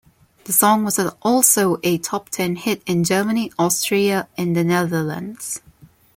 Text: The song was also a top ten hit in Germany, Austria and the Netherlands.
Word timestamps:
The 0.45 0.51
song 0.51 0.83
was 0.83 0.97
also 1.21 1.77
a 1.83 1.99
top 1.99 2.29
ten 2.29 2.55
hit 2.55 2.81
in 2.87 3.03
Germany, 3.03 3.51
Austria 3.59 4.27
and 4.35 4.55
the 4.55 4.63
Netherlands. 4.63 5.61